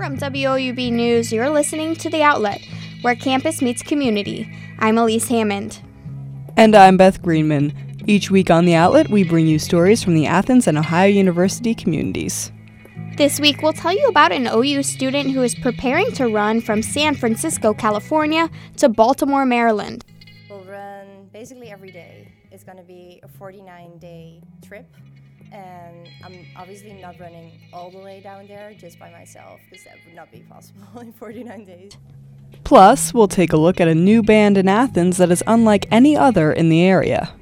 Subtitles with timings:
[0.00, 2.66] From WOUB News, you're listening to The Outlet,
[3.02, 4.50] where campus meets community.
[4.78, 5.78] I'm Elise Hammond.
[6.56, 7.74] And I'm Beth Greenman.
[8.06, 11.74] Each week on The Outlet, we bring you stories from the Athens and Ohio University
[11.74, 12.50] communities.
[13.18, 16.80] This week, we'll tell you about an OU student who is preparing to run from
[16.82, 18.48] San Francisco, California
[18.78, 20.02] to Baltimore, Maryland.
[20.48, 22.32] We'll run basically every day.
[22.50, 24.96] It's going to be a 49 day trip
[25.52, 29.96] and I'm obviously not running all the way down there just by myself because that
[30.04, 31.92] would not be possible in 49 days.
[32.64, 36.16] Plus, we'll take a look at a new band in Athens that is unlike any
[36.16, 37.32] other in the area.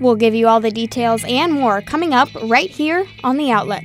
[0.00, 3.84] We'll give you all the details and more coming up right here on The Outlet.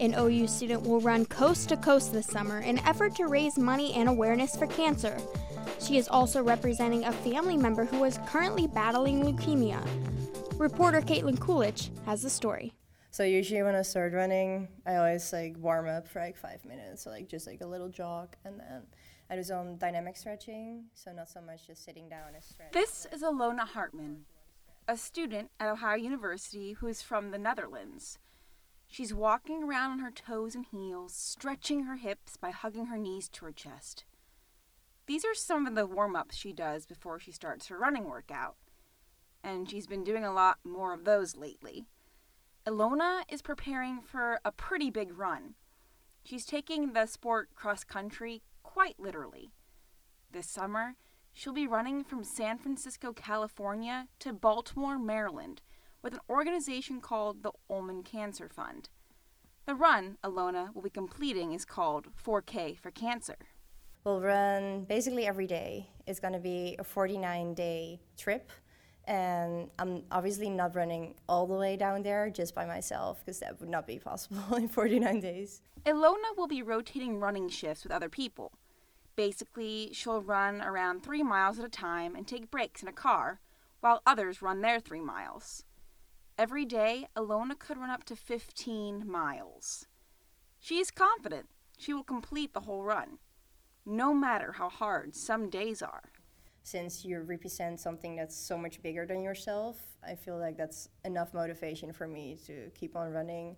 [0.00, 3.58] An OU student will run coast to coast this summer in an effort to raise
[3.58, 5.14] money and awareness for cancer.
[5.78, 9.86] She is also representing a family member who is currently battling leukemia.
[10.58, 12.72] Reporter Caitlin Coolidge has the story.
[13.10, 17.02] So usually when I start running, I always like warm up for like five minutes,
[17.02, 18.82] so like just like a little jog, and then
[19.28, 22.72] I do some dynamic stretching, so not so much just sitting down and stretch.
[22.72, 24.24] This is Ilona Hartman,
[24.88, 28.18] a student at Ohio University who is from the Netherlands.
[28.92, 33.28] She's walking around on her toes and heels, stretching her hips by hugging her knees
[33.28, 34.04] to her chest.
[35.06, 38.56] These are some of the warm ups she does before she starts her running workout,
[39.44, 41.86] and she's been doing a lot more of those lately.
[42.66, 45.54] Ilona is preparing for a pretty big run.
[46.24, 49.52] She's taking the sport cross country quite literally.
[50.32, 50.96] This summer,
[51.32, 55.62] she'll be running from San Francisco, California to Baltimore, Maryland
[56.02, 58.88] with an organization called the Ulman Cancer Fund.
[59.66, 63.36] The run Ilona will be completing is called 4K for Cancer.
[64.04, 65.90] We'll run basically every day.
[66.06, 68.50] It's going to be a 49 day trip.
[69.04, 73.60] And I'm obviously not running all the way down there just by myself because that
[73.60, 75.62] would not be possible in 49 days.
[75.84, 78.52] Ilona will be rotating running shifts with other people.
[79.16, 83.40] Basically, she'll run around three miles at a time and take breaks in a car,
[83.80, 85.64] while others run their three miles.
[86.40, 89.84] Every day, Ilona could run up to 15 miles.
[90.58, 93.18] She is confident she will complete the whole run,
[93.84, 96.12] no matter how hard some days are.
[96.62, 101.34] Since you represent something that's so much bigger than yourself, I feel like that's enough
[101.34, 103.56] motivation for me to keep on running.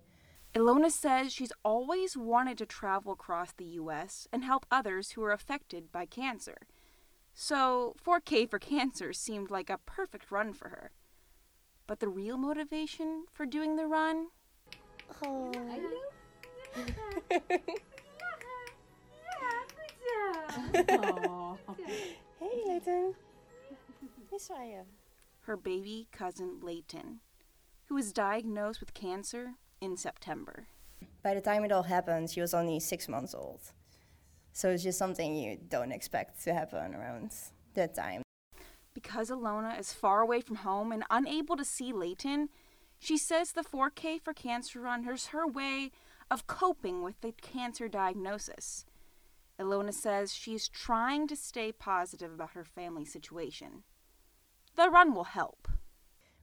[0.53, 4.27] Ilona says she's always wanted to travel across the U.S.
[4.33, 6.57] and help others who are affected by cancer.
[7.33, 10.91] So, 4K for Cancer seemed like a perfect run for her.
[11.85, 14.27] But the real motivation for doing the run?
[15.23, 15.51] Oh.
[22.39, 23.13] hey, Layton.
[24.31, 24.81] Miss you.
[25.41, 27.19] Her baby cousin, Layton,
[27.85, 30.67] who was diagnosed with cancer in September.
[31.21, 33.59] By the time it all happened, she was only six months old.
[34.53, 37.33] So it's just something you don't expect to happen around
[37.75, 38.22] that time.
[38.93, 42.49] Because Ilona is far away from home and unable to see Layton,
[42.99, 45.91] she says the 4K for Cancer Run is her way
[46.31, 48.85] of coping with the cancer diagnosis.
[49.59, 53.83] Ilona says she's trying to stay positive about her family situation.
[54.75, 55.67] The run will help.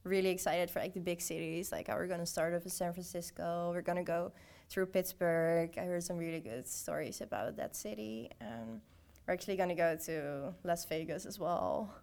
[0.03, 1.71] Really excited for like the big cities.
[1.71, 3.71] Like how we're gonna start off in San Francisco.
[3.73, 4.31] We're gonna go
[4.69, 5.77] through Pittsburgh.
[5.77, 8.29] I heard some really good stories about that city.
[8.39, 8.81] And
[9.27, 11.93] we're actually gonna go to Las Vegas as well.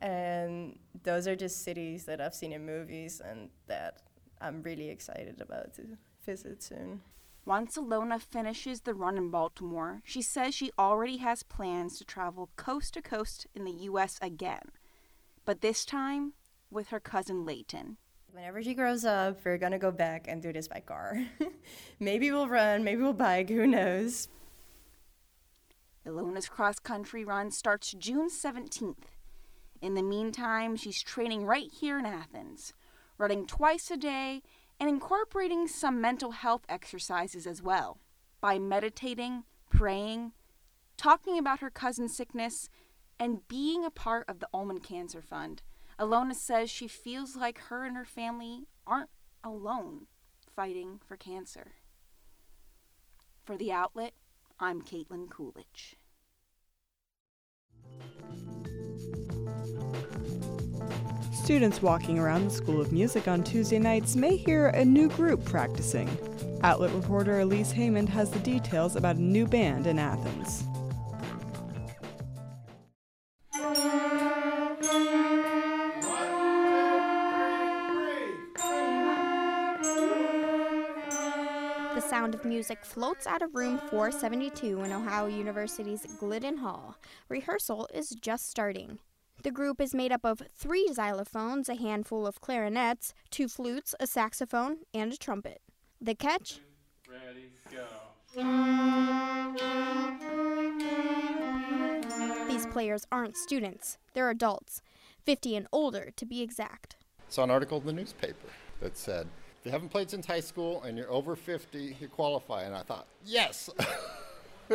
[0.00, 4.02] And those are just cities that I've seen in movies and that
[4.40, 5.82] I'm really excited about to
[6.24, 7.00] visit soon.
[7.44, 12.50] Once Ilona finishes the run in Baltimore, she says she already has plans to travel
[12.56, 14.18] coast to coast in the U.S.
[14.20, 14.70] again,
[15.46, 16.34] but this time
[16.70, 17.96] with her cousin Layton.
[18.32, 21.24] Whenever she grows up, we're gonna go back and do this by car.
[21.98, 24.28] maybe we'll run, maybe we'll bike, who knows?
[26.06, 29.17] Ilona's cross country run starts June 17th
[29.80, 32.72] in the meantime, she's training right here in Athens,
[33.16, 34.42] running twice a day
[34.80, 37.98] and incorporating some mental health exercises as well
[38.40, 40.32] by meditating, praying,
[40.96, 42.68] talking about her cousin's sickness,
[43.18, 45.62] and being a part of the Ulman Cancer Fund.
[45.98, 49.10] Ilona says she feels like her and her family aren't
[49.42, 50.06] alone
[50.54, 51.72] fighting for cancer.
[53.44, 54.12] For the outlet,
[54.60, 55.96] I'm Caitlin Coolidge.
[61.48, 65.42] Students walking around the School of Music on Tuesday nights may hear a new group
[65.46, 66.06] practicing.
[66.62, 70.64] Outlet reporter Elise Hammond has the details about a new band in Athens.
[81.94, 86.94] The sound of music floats out of room 472 in Ohio University's Glidden Hall.
[87.30, 88.98] Rehearsal is just starting.
[89.42, 94.06] The group is made up of three xylophones, a handful of clarinets, two flutes, a
[94.06, 95.60] saxophone, and a trumpet.
[96.00, 96.60] The catch?
[97.08, 97.84] Ready, go.
[102.48, 104.82] These players aren't students, they're adults,
[105.24, 106.96] 50 and older to be exact.
[107.28, 108.48] Saw an article in the newspaper
[108.80, 109.28] that said,
[109.60, 112.62] if you haven't played since high school and you're over 50, you qualify.
[112.62, 113.70] And I thought, yes!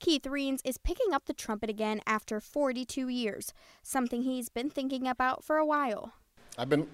[0.00, 3.52] Keith Reens is picking up the trumpet again after 42 years,
[3.82, 6.12] something he's been thinking about for a while.
[6.56, 6.86] I've been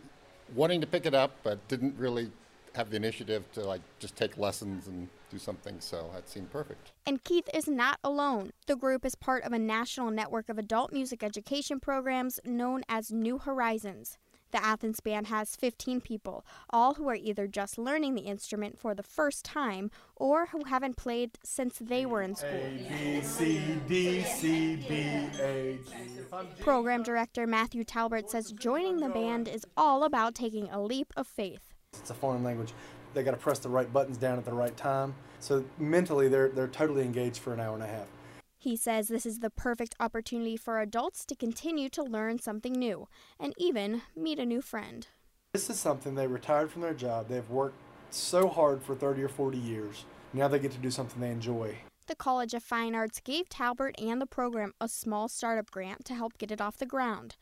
[0.55, 2.31] wanting to pick it up, but didn't really
[2.75, 6.93] have the initiative to like just take lessons and do something, so that seemed perfect.
[7.07, 8.51] And Keith is not alone.
[8.67, 13.13] The group is part of a national network of adult music education programs known as
[13.13, 14.19] New Horizons.
[14.55, 18.95] The Athens Band has 15 people, all who are either just learning the instrument for
[18.95, 22.51] the first time or who haven't played since they were in school.
[22.51, 24.95] A, B, C, D, C, B,
[25.41, 26.61] A, G.
[26.61, 31.27] Program director Matthew Talbert says joining the band is all about taking a leap of
[31.27, 31.75] faith.
[31.99, 32.73] It's a foreign language.
[33.13, 35.17] They got to press the right buttons down at the right time.
[35.41, 38.07] So mentally, they're, they're totally engaged for an hour and a half.
[38.65, 43.09] He says this is the perfect opportunity for adults to continue to learn something new
[43.39, 45.07] and even meet a new friend.
[45.53, 47.29] This is something they retired from their job.
[47.29, 47.77] They've worked
[48.09, 50.07] so hard for 30 or 40 years.
[50.33, 51.77] Now they get to do something they enjoy.
[52.07, 56.15] The College of Fine Arts gave Talbert and the program a small startup grant to
[56.15, 57.37] help get it off the ground.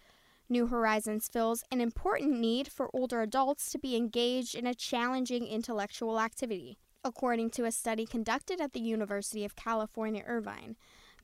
[0.48, 5.46] New Horizons fills an important need for older adults to be engaged in a challenging
[5.46, 6.78] intellectual activity.
[7.04, 10.74] According to a study conducted at the University of California, Irvine,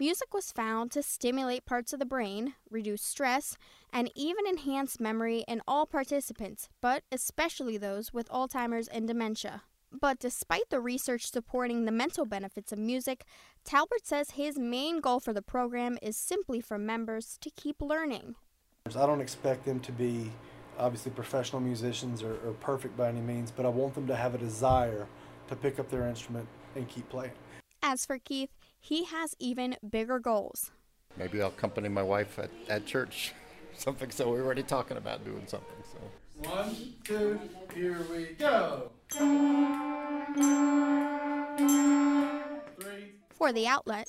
[0.00, 3.56] Music was found to stimulate parts of the brain, reduce stress,
[3.92, 9.62] and even enhance memory in all participants, but especially those with Alzheimer's and dementia.
[9.90, 13.24] But despite the research supporting the mental benefits of music,
[13.64, 18.36] Talbert says his main goal for the program is simply for members to keep learning.
[18.86, 20.30] I don't expect them to be
[20.78, 24.36] obviously professional musicians or, or perfect by any means, but I want them to have
[24.36, 25.08] a desire
[25.48, 26.46] to pick up their instrument
[26.76, 27.32] and keep playing.
[27.82, 30.70] As for Keith, he has even bigger goals.
[31.16, 33.32] Maybe I'll accompany my wife at, at church.
[33.76, 35.76] Something, so we're already talking about doing something.
[35.92, 36.50] So.
[36.50, 37.38] One, two,
[37.72, 38.90] here we go.
[42.80, 43.12] Three.
[43.30, 44.08] For the outlet,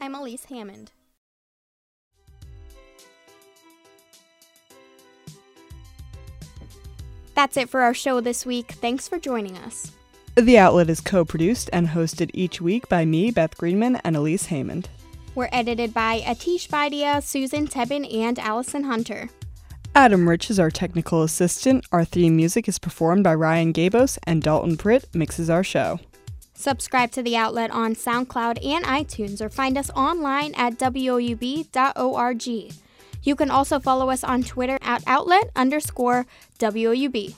[0.00, 0.92] I'm Elise Hammond.
[7.34, 8.72] That's it for our show this week.
[8.72, 9.92] Thanks for joining us.
[10.36, 14.46] The Outlet is co produced and hosted each week by me, Beth Greenman, and Elise
[14.46, 14.88] Hammond.
[15.34, 19.28] We're edited by Atish Badia, Susan Tebben, and Allison Hunter.
[19.94, 21.84] Adam Rich is our technical assistant.
[21.90, 25.98] Our theme music is performed by Ryan Gabos, and Dalton Britt mixes our show.
[26.54, 32.46] Subscribe to the outlet on SoundCloud and iTunes or find us online at woub.org.
[33.22, 36.26] You can also follow us on Twitter at outlet underscore
[36.58, 37.34] WOUB.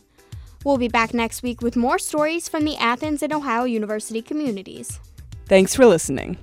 [0.64, 5.00] We'll be back next week with more stories from the Athens and Ohio University communities.
[5.46, 6.38] Thanks for listening.